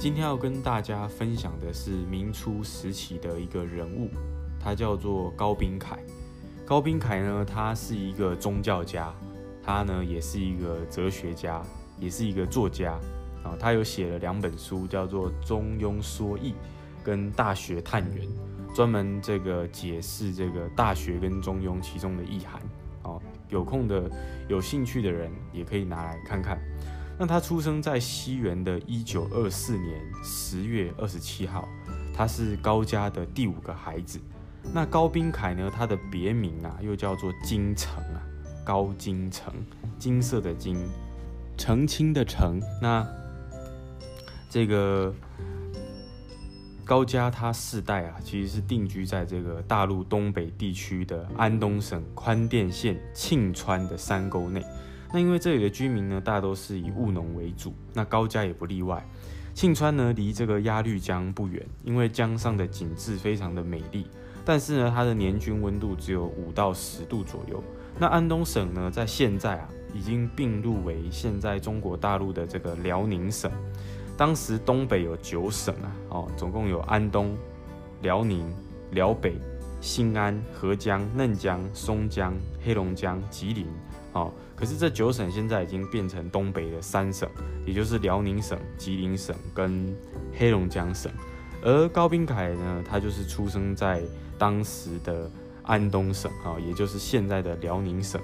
[0.00, 4.08] 今天要跟大家分享的是明初时期的一个人物，
[4.58, 5.98] 他叫做高宾凯。
[6.64, 9.12] 高宾凯呢，他是一个宗教家，
[9.62, 11.62] 他呢也是一个哲学家，
[11.98, 12.98] 也是一个作家
[13.44, 13.54] 啊。
[13.60, 16.52] 他有写了两本书，叫做《中庸说义》
[17.04, 18.26] 跟《大学探源》，
[18.74, 22.58] 专门这个解释这个《大学》跟《中庸》其中的意涵。
[23.02, 23.20] 哦，
[23.50, 24.10] 有空的、
[24.48, 26.58] 有兴趣的人也可以拿来看看。
[27.20, 31.68] 那他出生在西元的一九二四年十月二十七号，
[32.14, 34.18] 他是高家的第五个孩子。
[34.72, 35.70] 那高宾凯呢？
[35.70, 38.22] 他的别名啊，又叫做金城啊，
[38.64, 39.52] 高金城，
[39.98, 40.78] 金色的金，
[41.58, 42.58] 澄清的澄。
[42.80, 43.06] 那
[44.48, 45.14] 这个
[46.86, 54.64] 高家他世代啊，其实是定居在这个大陆东北地区的安东省宽甸县庆川的山沟内。
[55.12, 59.04] 那因为这里的居民呢，大都是以务农为主，那高家也不例外。
[59.52, 64.06] 庆川呢，离这个鸭绿江不远，因为江上的景致非常的美丽，
[64.44, 67.62] 但是呢，它的年均温度只有五到十度左右。
[67.98, 73.50] 那安东省呢，在现在啊，已经并入为现在中国大陆的这个辽宁省。
[74.16, 77.36] 当时东北有九省啊，哦，总共有安东、
[78.02, 78.48] 辽宁、
[78.92, 79.34] 辽北、
[79.80, 83.66] 新安、合江、嫩江、松江、黑龙江、吉林。
[84.12, 87.28] 哦，可是这九省现在已经变成东北的三省，
[87.64, 89.94] 也就是辽宁省、吉林省跟
[90.36, 91.10] 黑龙江省。
[91.62, 94.02] 而高宾凯呢，他就是出生在
[94.38, 95.30] 当时的
[95.62, 98.20] 安东省，啊，也就是现在的辽宁省。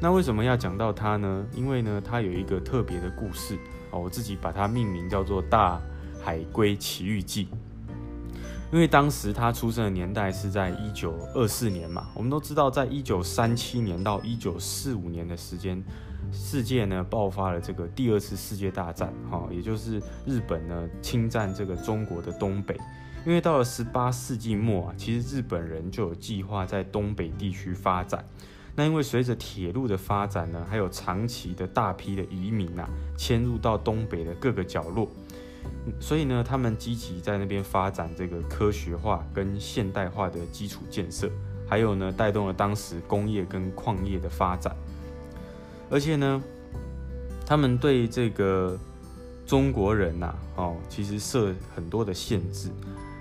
[0.00, 1.46] 那为什么要讲到他呢？
[1.52, 3.58] 因为呢，他有一个特别的故事，
[3.90, 5.78] 哦，我自己把它命名叫做《大
[6.22, 7.44] 海龟奇遇记》。
[8.72, 15.82] 因为当时他出生的年代是在一九二四年嘛，我们都知道，在一九三七年到一九四五年的时间，
[16.32, 22.76] 世界呢爆发了这个第二次世界大战，哈，也就是日本呢侵占这个中国的东北。
[23.26, 28.24] 因为到了十八世纪末啊，其实日本人就有计划在东北地区发展。
[28.76, 35.08] 那因为随着铁路的发展呢，还有长期的大批的移民啊迁入到东北的各个角落。
[35.98, 41.30] 所以呢，他们积极在那边发展这个科学化跟现代化的基础建设，
[41.66, 44.74] 还有呢，带动了当时工业跟矿业的发展。
[45.90, 46.42] 而且呢，
[47.46, 48.78] 他们对这个
[49.46, 52.68] 中国人呐，哦，其实设很多的限制，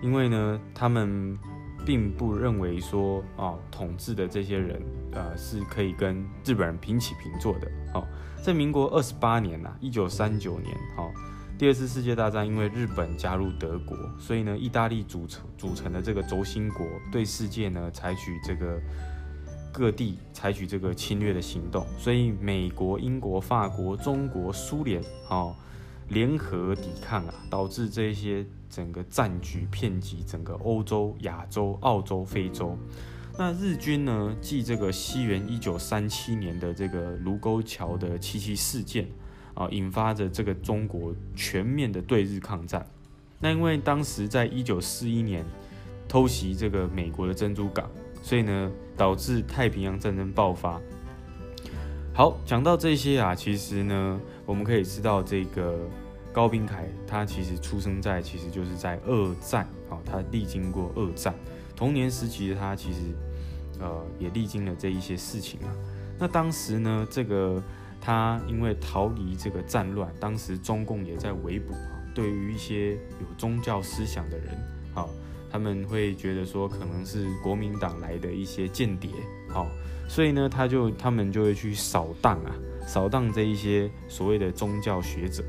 [0.00, 1.36] 因为呢，他们
[1.84, 4.80] 并不认为说，哦，统治的这些人，
[5.12, 7.68] 呃，是可以跟日本人平起平坐的。
[7.92, 8.06] 哦，
[8.42, 11.12] 在民国二十八年呐，一九三九年，哦。
[11.56, 18.80] 第二次世界大战，因为日本加入德国，所以呢，意大利组成组成的这个轴心国对世界呢采取这个
[19.72, 25.00] 各地采取这个侵略的行动，所以美国、英国、法国、中国、苏联，
[25.30, 25.54] 哦，
[26.08, 32.76] 联合抵抗啊，导致这些整个战局遍及整个欧洲、亚洲、澳洲、非洲。
[33.38, 39.06] 那日军呢，继这个西元一九三七年的这个卢沟桥的七七事件。
[39.54, 42.84] 啊，引发着这个中国全面的对日抗战。
[43.40, 45.44] 那因为当时在一九四一年
[46.08, 47.88] 偷袭这个美国的珍珠港，
[48.22, 50.80] 所以呢，导致太平洋战争爆发。
[52.14, 55.78] 好，讲到这些啊，其实呢，我们可以知道这个
[56.32, 61.34] 高宾凯他其实出生在，其实就是在二战啊，他历经过二战，
[61.76, 63.00] 童年时期的他其实
[63.78, 65.68] 呃也历经了这一些事情啊。
[66.18, 67.62] 那当时呢，这个。
[68.04, 72.02] 他因为逃离这个战乱，当时中共也在围捕啊。
[72.14, 74.54] 对于一些有宗教思想的人，
[74.92, 75.08] 好，
[75.50, 79.10] 他们会觉得说可能是国民党来的一些间谍，
[79.48, 79.66] 好，
[80.06, 82.54] 所以呢，他就他们就会去扫荡啊，
[82.86, 85.42] 扫荡这一些所谓的宗教学者。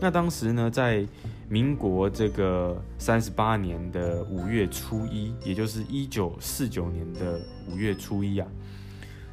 [0.00, 1.06] 那当时呢，在
[1.48, 7.40] 民国这个三十八年的五月初一，也就是一九四九年的
[7.70, 8.48] 五月初一啊，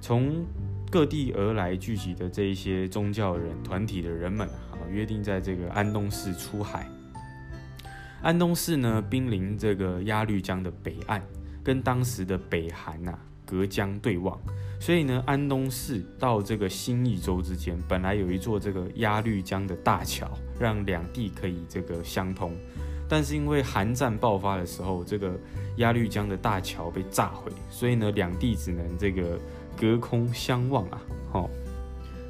[0.00, 0.44] 从
[0.90, 6.88] 各地而来聚集的这一些宗教人团体的人们啊，约定在这个安东市出海。
[8.22, 11.20] 安东市呢，濒临这个鸭绿江的北岸，
[11.62, 14.40] 跟当时的北韩呐隔江对望，
[14.80, 20.26] 所以呢，安东市到这个新义州之间，本来有一座这个鸭绿江的大桥，
[20.58, 22.56] 让两地可以这个相通。
[23.10, 25.38] 但是因为韩战爆发的时候，这个
[25.76, 29.38] 鸭绿江的大桥被炸毁，所以呢，两地只能这个。
[29.80, 31.50] 隔空相望啊，好，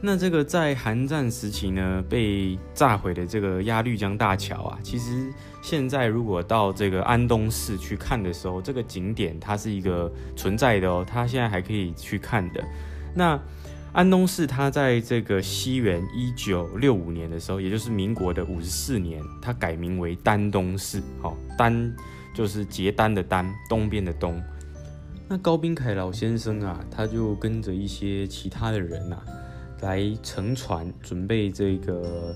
[0.00, 5.30] 那这个在韩战时期呢被炸毁的这个鸭绿江大桥啊，其实
[5.62, 12.64] 现在如果到这个安东市去看的时候，这个景点它是一个存在的哦，它现在还可以去看的。
[13.14, 13.38] 那
[13.92, 21.00] 安东市它在这个西元一九六五年的时候，也就是民国的五十四年，它改名为丹东市。
[21.22, 21.94] 好，丹
[22.34, 24.42] 就是结丹的丹，东边的东。
[25.26, 29.24] 那高斌凯老先生啊，他就跟着一些其他的人啊，
[29.80, 32.34] 来乘船，准备这个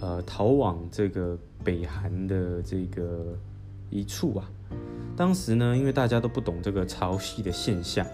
[0.00, 3.34] 呃逃往这个北韩的这个
[3.88, 4.50] 一处啊。
[5.16, 8.06] 当时呢，因为大家都不懂这个潮汐的现象。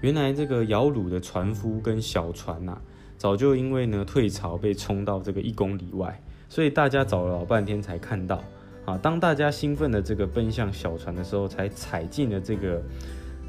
[0.00, 2.78] 原来这个摇橹的船夫跟小船呐，
[3.18, 8.42] 早就因为呢退潮被冲到这个一公里外，所以大家找了老半天才看到。
[8.84, 12.82] 啊，当大家兴奋的这个奔向小船的时候，才踩进了这个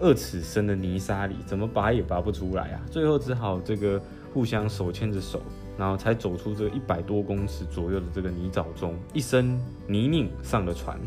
[0.04, 2.82] 二尺深的泥沙里，怎么拔也拔不出来啊！
[2.92, 4.00] 最后只好这个
[4.34, 5.42] 互相手牵着手，
[5.78, 9.58] 然后才走出这一百多公尺左右的这个泥沼中，一身
[9.88, 11.00] 泥泞上了船。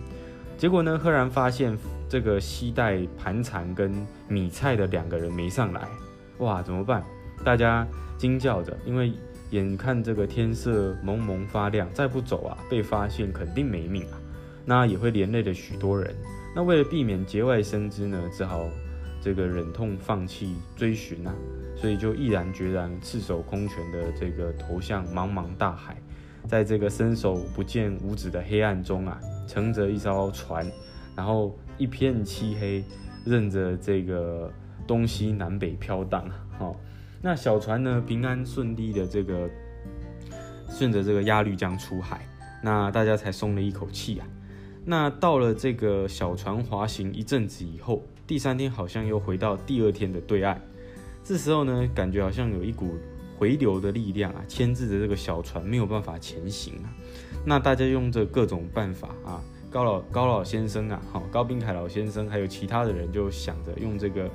[0.56, 1.78] 结果呢，赫然发现。
[2.08, 3.92] 这个携带盘缠跟
[4.28, 5.88] 米菜的两个人没上来，
[6.38, 7.04] 哇，怎么办？
[7.44, 7.84] 大家
[8.16, 9.12] 惊叫着，因为
[9.50, 14.20] 眼看这个天色蒙蒙发亮，再不走啊，被发现肯定没命啊，
[14.64, 16.14] 那也会连累了许多人。
[16.54, 18.64] 那为了避免节外生枝呢，只好
[19.26, 21.34] 这个忍痛放弃追寻啊，
[21.74, 25.96] 所以就毅然决然赤手空拳的这个投向茫茫大海，
[26.46, 30.64] 在这个伸手不见五指的黑暗中啊，乘着一艘船，
[31.16, 31.58] 然后。
[31.78, 32.82] 一片漆黑，
[33.26, 34.50] 任着这个
[34.86, 36.26] 东西南北飘荡。
[36.58, 36.74] 好，
[37.20, 39.46] 那小船呢平安顺利的这个
[40.70, 42.26] 顺着这个鸭绿江出海，
[42.62, 44.26] 那大家才松了一口气啊。
[44.86, 50.60] 那到了这个小船滑行一阵子以后，第三天好像又回到第二天的对岸。
[51.22, 52.96] 这时候呢，感觉好像有一股
[53.38, 56.90] 回流的力量啊，牵制着这个小船没有办法前行啊。
[57.44, 59.40] 那大家用着各种办法啊。
[59.70, 64.30] 高老高老先生啊，好，高宾凯老先生，还有其他的人就想着用这个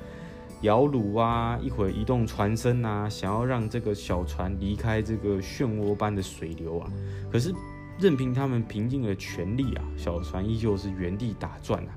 [0.60, 6.90] 摇橹啊，一会儿移动船身啊，想要让这个小船离开这个漩涡般的水流啊。
[7.30, 7.52] 可是
[7.98, 11.90] 任凭他们拼尽了全力啊，小船依旧是原地打转啊。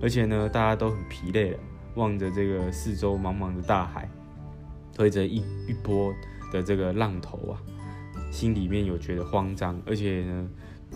[0.00, 1.58] 而且呢，大家都很疲累了，
[1.94, 4.08] 望着这个四周茫茫的大海，
[4.92, 5.36] 推着一
[5.68, 6.12] 一波
[6.52, 7.62] 的这个浪头啊，
[8.30, 10.48] 心里面有觉得慌张，而且呢。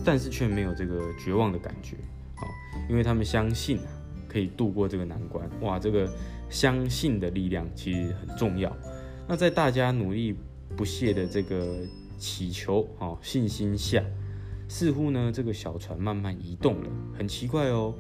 [0.05, 1.97] 但是却没有这个绝望的感觉，
[2.37, 2.47] 好，
[2.89, 3.91] 因为他们相信啊，
[4.29, 5.51] 可以度过这个难关。
[5.61, 6.09] 哇，这个
[6.49, 8.73] 相信的力量其实很重要。
[9.27, 10.37] 那在大家努力
[10.77, 11.79] 不懈的这个
[12.17, 14.01] 祈求、哦信心下，
[14.69, 16.91] 似乎呢这个小船慢慢移动了。
[17.19, 17.93] 很奇怪哦，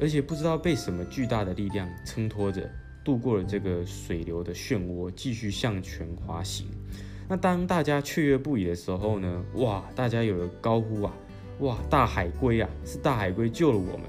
[0.00, 2.70] 而且不知道被什么巨大的力量撑托着，
[3.04, 6.66] 度过了这个水流的漩涡，继续向前滑行。
[7.28, 9.44] 那当大家雀跃不已的时候呢？
[9.54, 11.12] 哇，大家有了高呼啊！
[11.60, 14.02] 哇，大海龟啊，是大海龟救了我们！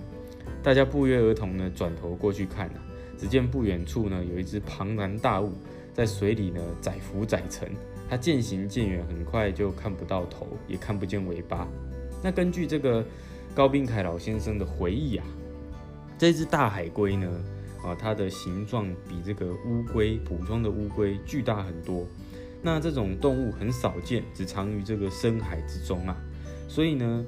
[0.61, 2.83] 大家不约而同呢，转头过去看啊，
[3.17, 5.53] 只见不远处呢，有一只庞然大物
[5.93, 7.71] 在水里呢载浮载沉，
[8.09, 11.67] 它渐行渐远，很快就看不到头，也看不见尾巴。
[12.21, 13.03] 那根据这个
[13.55, 15.25] 高斌凯老先生的回忆啊，
[16.17, 17.29] 这只大海龟呢，
[17.83, 22.07] 啊，它的形状比这个乌龟普通的乌龟巨大很多。
[22.61, 26.17] 那这种动物很少见，只藏于这个深海之中啊。
[26.67, 27.23] 所以呢，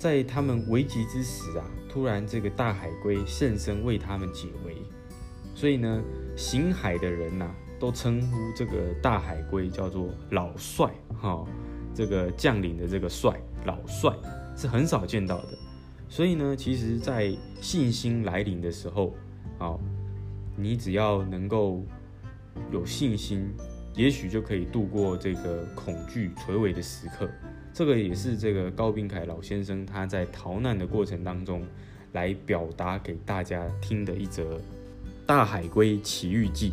[0.00, 4.78] 在他们危急之时啊，突然这个大海龟现身为他们解围。
[5.54, 6.02] 所以呢，
[6.36, 7.48] 行海的人呐，
[7.78, 11.46] 都称呼这个大海龟叫做老帅哈。
[11.94, 14.12] 这个将领的这个帅老帅
[14.56, 15.56] 是很少见到的。
[16.08, 19.14] 所以呢，其实，在信心来临的时候，
[19.58, 19.78] 啊，
[20.56, 21.82] 你只要能够
[22.72, 23.52] 有信心。
[23.96, 27.30] 也许就可以度过这个恐惧垂危的时刻。
[27.72, 31.64] 这个也是这个高宾凯老先生他在逃难的过程当中，
[32.10, 34.56] 来表达给大家听的一则
[35.24, 36.72] 《大海龟奇遇记》。